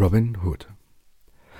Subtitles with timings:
[0.00, 0.68] Robin Hood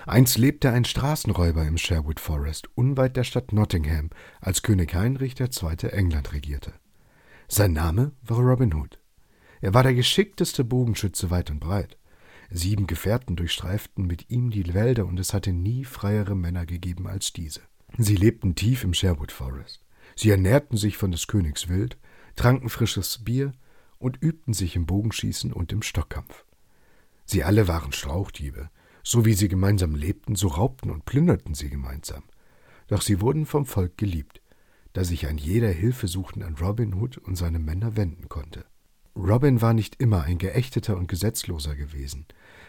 [0.07, 4.11] Einst lebte ein Straßenräuber im Sherwood Forest, unweit der Stadt Nottingham,
[4.41, 5.91] als König Heinrich II.
[5.91, 6.73] England regierte.
[7.49, 9.01] Sein Name war Robin Hood.
[9.61, 11.99] Er war der geschickteste Bogenschütze weit und breit.
[12.49, 17.33] Sieben Gefährten durchstreiften mit ihm die Wälder, und es hatte nie freiere Männer gegeben als
[17.33, 17.63] diese.
[17.97, 19.85] Sie lebten tief im Sherwood Forest.
[20.15, 21.99] Sie ernährten sich von des Königs Wild,
[22.37, 23.51] tranken frisches Bier
[23.99, 26.45] und übten sich im Bogenschießen und im Stockkampf.
[27.31, 28.71] Sie alle waren Strauchdiebe.
[29.05, 32.25] So wie sie gemeinsam lebten, so raubten und plünderten sie gemeinsam.
[32.87, 34.41] Doch sie wurden vom Volk geliebt,
[34.95, 38.65] da sich ein jeder Hilfesuchend an Robin Hood und seine Männer wenden konnte.
[39.15, 42.25] Robin war nicht immer ein geächteter und gesetzloser gewesen.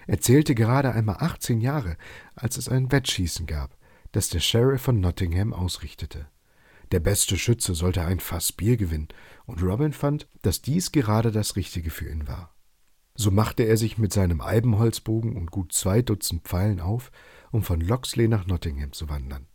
[0.07, 1.95] Er zählte gerade einmal 18 Jahre,
[2.35, 3.77] als es ein Wettschießen gab,
[4.11, 6.27] das der Sheriff von Nottingham ausrichtete.
[6.91, 9.07] Der beste Schütze sollte ein Fass Bier gewinnen,
[9.45, 12.53] und Robin fand, dass dies gerade das Richtige für ihn war.
[13.21, 17.11] So machte er sich mit seinem Eibenholzbogen und gut zwei Dutzend Pfeilen auf,
[17.51, 19.45] um von Loxley nach Nottingham zu wandern.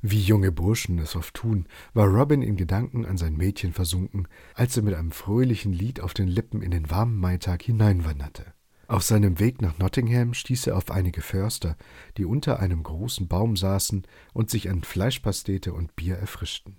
[0.00, 4.76] Wie junge Burschen es oft tun, war Robin in Gedanken an sein Mädchen versunken, als
[4.76, 8.44] er mit einem fröhlichen Lied auf den Lippen in den warmen Maitag hineinwanderte.
[8.86, 11.76] Auf seinem Weg nach Nottingham stieß er auf einige Förster,
[12.16, 14.04] die unter einem großen Baum saßen
[14.34, 16.76] und sich an Fleischpastete und Bier erfrischten.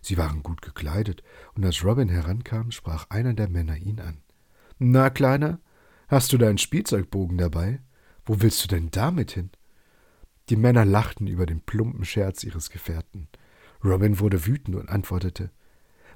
[0.00, 1.22] Sie waren gut gekleidet,
[1.54, 4.22] und als Robin herankam, sprach einer der Männer ihn an.
[4.78, 5.60] Na, Kleiner,
[6.08, 7.80] hast du deinen Spielzeugbogen dabei?
[8.24, 9.50] Wo willst du denn damit hin?
[10.48, 13.28] Die Männer lachten über den plumpen Scherz ihres Gefährten.
[13.84, 15.50] Robin wurde wütend und antwortete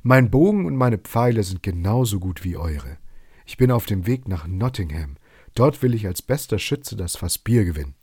[0.02, 2.98] Mein Bogen und meine Pfeile sind genauso gut wie eure.
[3.46, 5.16] Ich bin auf dem Weg nach Nottingham.
[5.54, 7.94] Dort will ich als bester Schütze das Fass Bier gewinnen.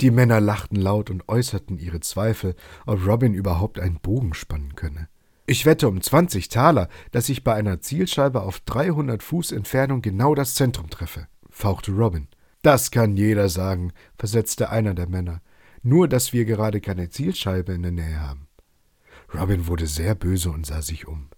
[0.00, 5.08] Die Männer lachten laut und äußerten ihre Zweifel, ob Robin überhaupt einen Bogen spannen könne.
[5.48, 10.34] Ich wette um zwanzig Taler, dass ich bei einer Zielscheibe auf dreihundert Fuß Entfernung genau
[10.34, 12.26] das Zentrum treffe, fauchte Robin.
[12.62, 15.40] Das kann jeder sagen, versetzte einer der Männer,
[15.82, 18.48] nur dass wir gerade keine Zielscheibe in der Nähe haben.
[19.32, 21.28] Robin wurde sehr böse und sah sich um.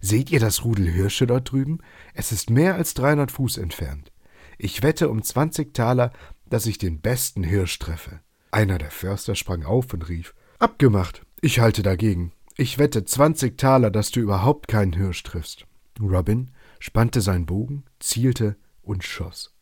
[0.00, 1.78] Seht ihr das Rudel Hirsche dort drüben?
[2.14, 4.10] Es ist mehr als dreihundert Fuß entfernt.
[4.58, 6.12] Ich wette um zwanzig Taler,
[6.46, 8.20] dass ich den besten Hirsch treffe.
[8.50, 12.32] Einer der Förster sprang auf und rief Abgemacht, ich halte dagegen.
[12.56, 15.66] Ich wette zwanzig Taler, dass du überhaupt keinen Hirsch triffst.
[16.00, 19.54] Robin spannte seinen Bogen, zielte und schoss.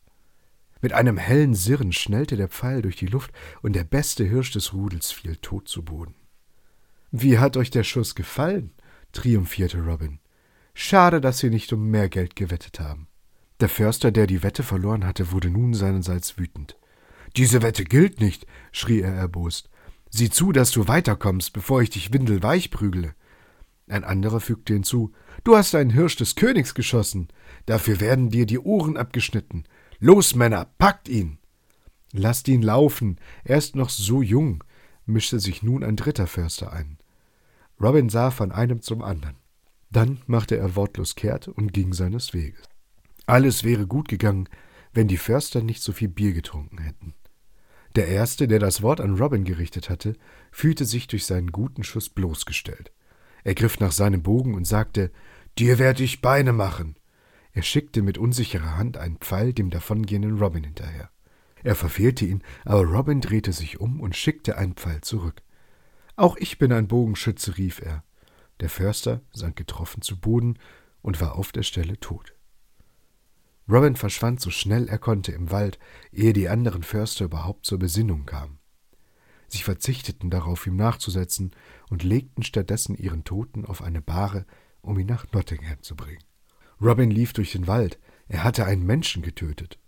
[0.81, 3.31] Mit einem hellen Sirren schnellte der Pfeil durch die Luft,
[3.61, 6.15] und der beste Hirsch des Rudels fiel tot zu Boden.
[7.11, 8.73] Wie hat euch der Schuss gefallen?
[9.11, 10.19] triumphierte Robin.
[10.73, 13.07] Schade, dass Sie nicht um mehr Geld gewettet haben.
[13.59, 16.77] Der Förster, der die Wette verloren hatte, wurde nun seinerseits wütend.
[17.35, 19.69] Diese Wette gilt nicht, schrie er erbost.
[20.11, 23.15] Sieh zu, dass du weiterkommst, bevor ich dich windelweich prügele.
[23.87, 25.11] Ein anderer fügte hinzu
[25.43, 27.29] Du hast einen Hirsch des Königs geschossen.
[27.65, 29.63] Dafür werden dir die Ohren abgeschnitten.
[29.99, 31.39] Los, Männer, packt ihn!
[32.13, 34.63] Lasst ihn laufen, er ist noch so jung,
[35.05, 36.97] mischte sich nun ein dritter Förster ein.
[37.81, 39.37] Robin sah von einem zum anderen.
[39.89, 42.63] Dann machte er wortlos kehrt und ging seines Weges.
[43.25, 44.49] Alles wäre gut gegangen,
[44.93, 47.13] wenn die Förster nicht so viel Bier getrunken hätten.
[47.95, 50.15] Der Erste, der das Wort an Robin gerichtet hatte,
[50.51, 52.91] fühlte sich durch seinen guten Schuss bloßgestellt.
[53.43, 55.11] Er griff nach seinem Bogen und sagte
[55.57, 56.95] Dir werd ich Beine machen.
[57.51, 61.09] Er schickte mit unsicherer Hand einen Pfeil dem davongehenden Robin hinterher.
[61.63, 65.41] Er verfehlte ihn, aber Robin drehte sich um und schickte einen Pfeil zurück.
[66.15, 68.03] Auch ich bin ein Bogenschütze, rief er.
[68.61, 70.57] Der Förster sank getroffen zu Boden
[71.01, 72.35] und war auf der Stelle tot.
[73.71, 75.79] Robin verschwand so schnell er konnte im Wald,
[76.11, 78.59] ehe die anderen Förster überhaupt zur Besinnung kamen.
[79.47, 81.51] Sie verzichteten darauf, ihm nachzusetzen
[81.89, 84.45] und legten stattdessen ihren Toten auf eine Bahre,
[84.81, 86.23] um ihn nach Nottingham zu bringen.
[86.81, 87.97] Robin lief durch den Wald.
[88.27, 89.79] Er hatte einen Menschen getötet.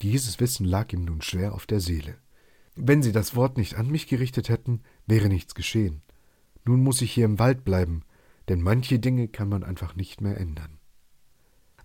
[0.00, 2.16] Dieses Wissen lag ihm nun schwer auf der Seele.
[2.74, 6.02] Wenn sie das Wort nicht an mich gerichtet hätten, wäre nichts geschehen.
[6.64, 8.02] Nun muss ich hier im Wald bleiben,
[8.48, 10.75] denn manche Dinge kann man einfach nicht mehr ändern.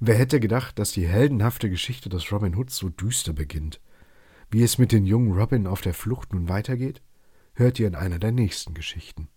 [0.03, 3.79] Wer hätte gedacht, dass die heldenhafte Geschichte des Robin Hood so düster beginnt?
[4.49, 7.03] Wie es mit den jungen Robin auf der Flucht nun weitergeht,
[7.53, 9.29] hört ihr in einer der nächsten Geschichten.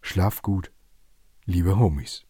[0.00, 0.72] Schlaf gut,
[1.44, 2.24] liebe Homies.